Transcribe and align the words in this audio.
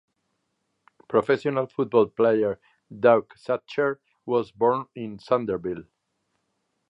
Professional 1.07 1.67
football 1.67 2.07
player 2.07 2.59
Doug 3.01 3.35
Satcher 3.35 3.99
was 4.25 4.49
born 4.49 4.87
in 4.95 5.19
Sandersville. 5.19 5.85